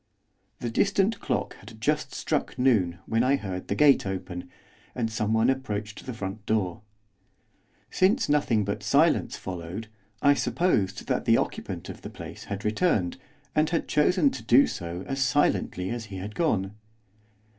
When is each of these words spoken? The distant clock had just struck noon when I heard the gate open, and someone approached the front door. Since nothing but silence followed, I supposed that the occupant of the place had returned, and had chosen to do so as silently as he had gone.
The 0.61 0.71
distant 0.71 1.19
clock 1.19 1.57
had 1.57 1.79
just 1.79 2.15
struck 2.15 2.57
noon 2.57 2.97
when 3.05 3.21
I 3.21 3.35
heard 3.35 3.67
the 3.67 3.75
gate 3.75 4.03
open, 4.07 4.49
and 4.95 5.11
someone 5.11 5.47
approached 5.47 6.03
the 6.07 6.13
front 6.15 6.43
door. 6.47 6.81
Since 7.91 8.27
nothing 8.27 8.65
but 8.65 8.81
silence 8.81 9.37
followed, 9.37 9.89
I 10.19 10.33
supposed 10.33 11.05
that 11.05 11.25
the 11.25 11.37
occupant 11.37 11.87
of 11.87 12.01
the 12.01 12.09
place 12.09 12.45
had 12.45 12.65
returned, 12.65 13.17
and 13.53 13.69
had 13.69 13.87
chosen 13.87 14.31
to 14.31 14.41
do 14.41 14.65
so 14.65 15.03
as 15.05 15.21
silently 15.21 15.91
as 15.91 16.05
he 16.05 16.15
had 16.17 16.33
gone. 16.33 16.73